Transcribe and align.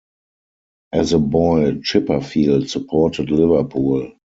As 0.93 1.13
a 1.13 1.19
boy, 1.19 1.73
Chipperfield 1.83 2.67
supported 2.71 3.29
Liverpool. 3.29 4.11